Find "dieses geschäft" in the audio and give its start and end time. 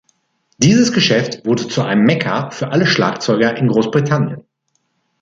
0.57-1.45